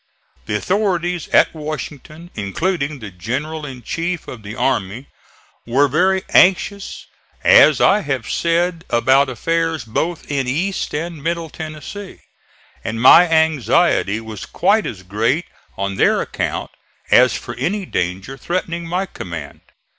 The 0.47 0.55
authorities 0.55 1.27
at 1.27 1.53
Washington, 1.53 2.31
including 2.33 2.97
the 2.97 3.11
general 3.11 3.67
in 3.67 3.83
chief 3.83 4.27
of 4.27 4.41
the 4.41 4.55
army, 4.55 5.05
were 5.67 5.87
very 5.87 6.23
anxious, 6.31 7.05
as 7.43 7.79
I 7.79 7.99
have 7.99 8.27
said, 8.27 8.83
about 8.89 9.29
affairs 9.29 9.85
both 9.85 10.25
in 10.31 10.47
East 10.47 10.95
and 10.95 11.21
Middle 11.21 11.51
Tennessee; 11.51 12.21
and 12.83 12.99
my 12.99 13.29
anxiety 13.29 14.19
was 14.19 14.47
quite 14.47 14.87
as 14.87 15.03
great 15.03 15.45
on 15.77 15.97
their 15.97 16.19
account 16.19 16.71
as 17.11 17.37
for 17.37 17.53
any 17.57 17.85
danger 17.85 18.37
threatening 18.39 18.87
my 18.87 19.05
command. 19.05 19.61